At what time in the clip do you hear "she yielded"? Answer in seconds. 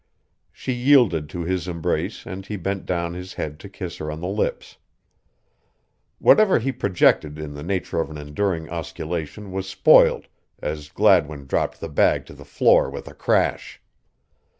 0.51-1.29